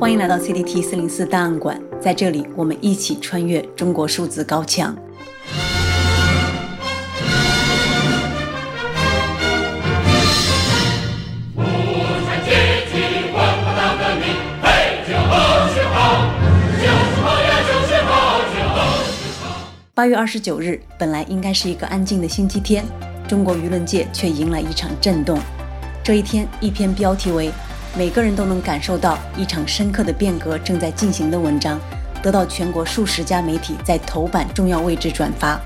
[0.00, 4.96] 欢迎来到 CDT 四零四档案馆，在这里，我们一起穿越中国数字高墙。
[19.92, 22.86] 八月二十九日，本来应该是一个安静的星期天，
[23.28, 25.38] 中国舆论界却迎来一场震动。
[26.02, 27.50] 这一天，一篇标题为
[27.96, 31.78] “每个人都能感受到一场深刻的变革正在进行”的文章，
[32.22, 35.60] 得到全国数十家媒体在头版重要位置转发。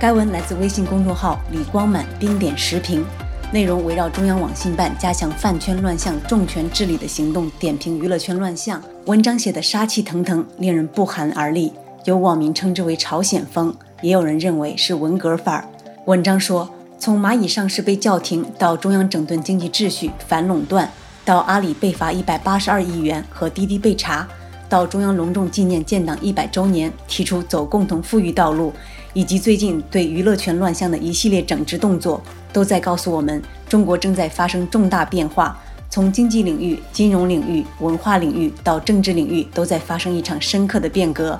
[0.00, 3.04] 该文来自微信公众号“李光满冰点时评”，
[3.52, 8.82] 内容围绕中央网信办加强饭圈乱象重拳治理的行动，点评娱乐圈乱象。
[9.04, 11.72] 文章写得杀气腾腾，令人不寒而栗。
[12.04, 15.64] 有网民称之为朝鲜风，也有人认为是文革范儿。
[16.06, 20.90] 文章说，从蚂蚁上市被叫停，到中央整顿经济秩序、反垄断，
[21.28, 24.26] 到阿里被罚一百八十二亿元和滴滴被查，
[24.66, 28.72] 到中央隆重纪念建党一百周年，提出走共同富裕道路，
[29.12, 35.54] 以及最近对娱乐圈乱象的一系列整治动作，都在告诉我们，中国正在发生重大变化。
[35.90, 41.38] 从经济领域、金融领域、文化领域到政治领域，都在发生一场深刻的变革。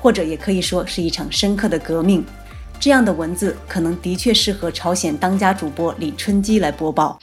[0.00, 2.24] 或者也可以说是一场深刻的革命，
[2.78, 7.18] 这样的文字可能的确适合朝鲜当家主播李春姬来播报。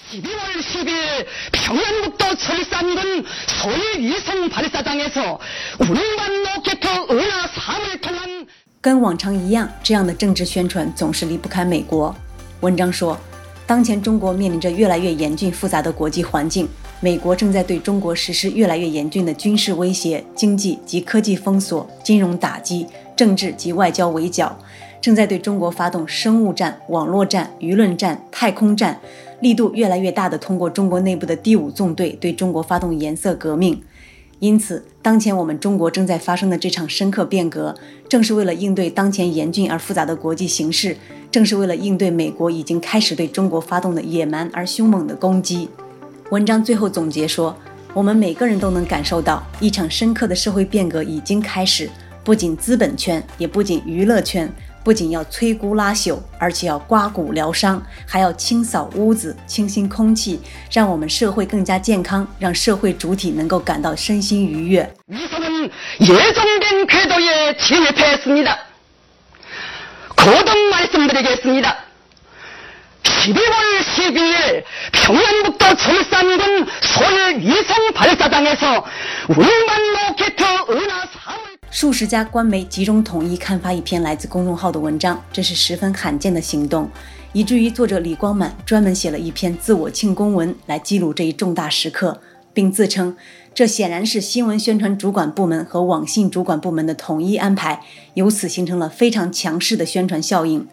[8.81, 12.15] 跟往常一样，这样的政治宣传总是离不开美国。
[12.61, 13.17] 文章说，
[13.67, 16.67] 当前中国面临着越来越严峻复杂的国际环境。
[17.03, 24.55] 美国正在对中国实施越来越严峻的军事威胁、经济及科技封锁、金融打击、政治及外交围剿，
[25.01, 28.99] 正在对中国发动生物战、网络战、舆论战、太空战，
[29.39, 33.81] 力度越来越大的通过中国内部的第五纵队对中国发动颜色革命。
[34.37, 37.75] 因此，当前我们中国正在发生的这场深刻变革，
[38.07, 40.95] 正是为了应对当前严峻而复杂的国际形势，
[41.31, 45.69] 正是为了应对美国已经开始对中国发动的野蛮而凶猛的攻击。
[46.29, 47.55] 文章最后总结说
[47.93, 51.89] ：“我们每个人都能感受到一场深刻的社会变革已经开始，
[52.23, 54.51] 不仅资本圈，也不仅娱乐圈，
[54.83, 60.39] 不仅要摧枯拉朽，而且要刮骨疗伤，还要清扫屋子、清新空气，
[60.71, 64.93] 让我们社会更加健康，让社会主体能够感到身心愉悦。”
[81.71, 86.89] 数十家官媒集中统一刊发一篇来自公众号的文章，这是十分罕见的行动，
[87.31, 92.19] 以至于作者李光满专门写了一篇自我庆功文来记录这一重大时刻，
[92.53, 93.15] 并自称
[93.55, 97.81] 这显然是新闻宣传主管部门和网信主管部门的统一安排，
[98.15, 100.67] 由此形成了非常强势的宣传效应。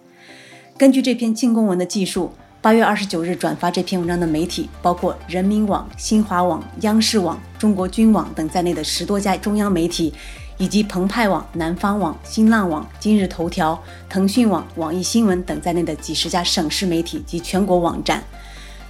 [0.77, 10.13] 根据这篇庆功文的记述，八月二十九日转发这篇文章的媒体包括人民网、新华网、央视网、中国军网等在内的十多家中央媒体，
[10.59, 18.23] 以及澎湃网、南方网、新浪网、今日头条、腾讯网、网易新闻等在内的几十家省市媒体及全国网站。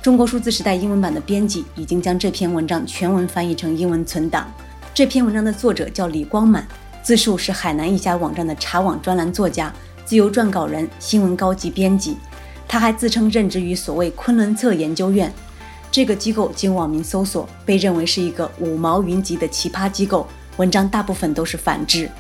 [0.01, 4.51] 中国数字时代英文版的编辑已经将这篇文章全文翻译成英文存档。
[4.95, 6.67] 这篇文章的作者叫李光满，
[7.03, 9.73] 自述是海南一家网站的茶网专栏作家。
[10.05, 12.17] 自由撰稿人、新闻高级编辑，
[12.67, 15.31] 他还自称任职于所谓昆仑策研究院。
[15.91, 20.27] 这个机构经网民搜索，被认为是一个五毛云集的奇葩机构。
[20.59, 22.11] 文章大部分都是反制。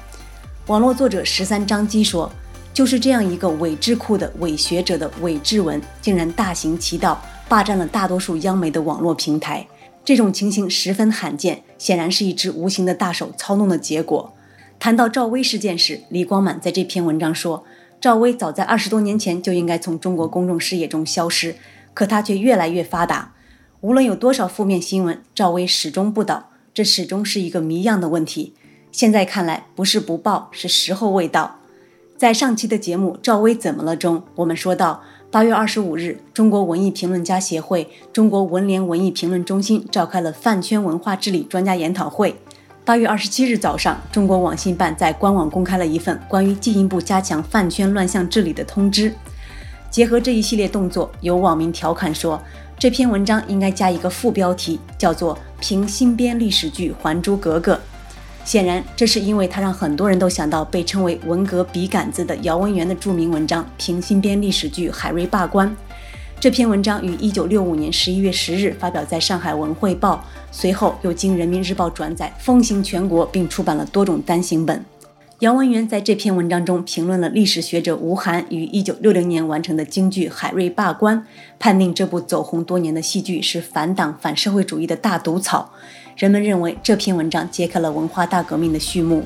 [0.67, 2.31] 网络作者十三张机说
[2.73, 9.67] ：“就是这样一个伪智库的伪学者的伪智文，竟然大行其道，霸占了大多数央媒的网络平台。
[10.05, 14.33] 这种情形十分罕见，显然是一只无形的大手操弄的结果。”
[14.81, 17.65] 谈到赵薇事件时，李光满在这篇文章说。
[18.01, 21.57] 赵薇早在二十多年前就应该从中国公众视野中消失，
[21.93, 23.33] 可她却越来越发达。
[23.81, 26.48] 无论有多少负面新闻，赵薇始终不倒，
[26.79, 28.53] 这始终是一个谜样的问题。
[28.93, 31.57] 现在看来，不是不报，是时候未到。
[32.17, 42.37] 在上期的节目《赵薇怎么了》中，我们说到，八月二十五日，中国文艺评论家协会、中国文联文艺评论中心召开了饭圈文化治理专家研讨会。
[42.85, 49.13] 八月二十七日早上，中国网信办在官网公开了一份关于进一步加强饭圈乱象治理的通知。
[49.91, 52.41] 结合这一系列动作，有网民调侃说，
[52.79, 57.75] 这篇文章应该加一个副标题，叫做“评新编历史剧《还珠格格》”。
[58.47, 65.69] 显然，这是因为他让很多人都想到被称为“文革笔杆子”的姚文元的著名文章《评新编历史剧海瑞罢官》。
[66.39, 74.85] 这篇文章于一九六五年十一月十日发表在上海文汇报，随后又经人民日报转载，风行全国，并出版了多种单行本。
[75.41, 81.17] 姚文元在这篇文章中评论了历史学者吴晗于一九六零年完成的京剧《海瑞罢官》，
[81.61, 85.73] 判定这部走红多年的戏剧是反党反社会主义的大毒草。
[86.17, 89.23] 人们认为这篇文章揭开了文化大革命的序幕，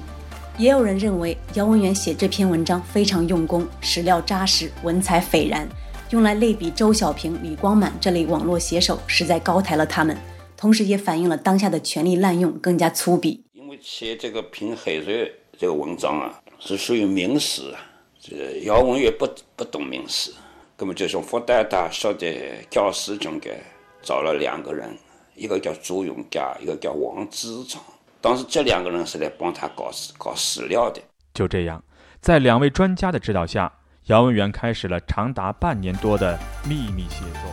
[0.58, 5.66] 也有人认为姚文元写这篇文章非常用功，史料扎实，文采斐然。
[6.10, 10.14] 用来类比周小平、李光满这类网络写手，实在高抬了他们，
[10.58, 13.40] 同时也反映了当下的权力滥用更加粗鄙。
[13.54, 17.78] 因为写这个评海瑞这个文章啊，是属于明史啊，
[18.20, 20.32] 这个姚文元不不懂明史，
[20.76, 22.26] 根本就从复旦大学的
[22.68, 23.62] 教师中间
[24.02, 24.92] 找了两个人，
[25.36, 27.80] 一个叫朱永嘉，一个叫王之昌，
[28.20, 29.88] 当时这两个人是来帮他搞
[30.18, 31.00] 搞史料的。
[31.32, 31.80] 就这样，
[32.20, 33.72] 在两位专家的指导下。
[34.06, 36.36] 姚文元开始了长达半年多的
[36.68, 37.52] 秘密写作。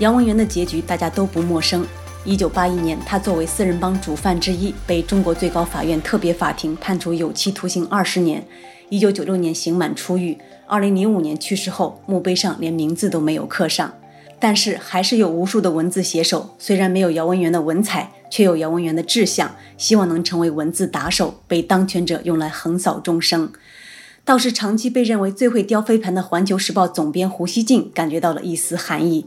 [0.00, 1.86] 姚文元的结局大家都不陌生。
[2.26, 8.46] 一九八一年，他作为四人帮主犯之一，被中国最高法院特别法庭判处有期徒刑二十年。
[8.90, 10.36] 一九九六年刑满出狱。
[10.66, 13.94] 二零零五年去世后，墓碑上连名字都没有刻上。
[14.38, 23.50] 但是，还是有无数的文字写手，虽然没有姚文元的文采，却有姚文元的志向，希望能成为文字打手，被当权者用来横扫众生。
[24.26, 29.24] 倒是长期被认为最会叼飞盘的《环球时报》总编胡锡进感觉到了一丝寒意。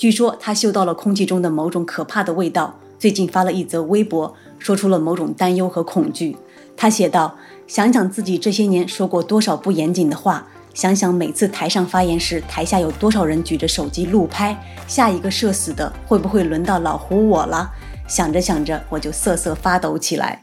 [0.00, 6.38] 据说他嗅到了空气中的某种可怕的味道，最近发了一则微博，说出了某种担忧和恐惧。
[6.74, 7.36] 他写道
[7.68, 14.58] ：“想想自己这些年说过多少不严谨的话，想想每次台上发言时，台下有多少人举着手机录拍，
[14.88, 17.70] 下一个社死的会不会轮到老胡我了？
[18.08, 20.42] 想着想着，我就瑟瑟发抖起来。”